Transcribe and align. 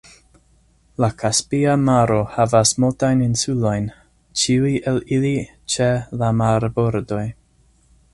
La 1.03 1.07
Kaspia 1.23 1.73
Maro 1.89 2.17
havas 2.37 2.71
multajn 2.85 3.21
insulojn, 3.25 3.85
ĉiuj 4.45 4.73
el 4.93 4.97
ili 5.19 5.35
ĉe 5.75 5.91
la 6.23 6.31
marbordoj. 6.41 7.23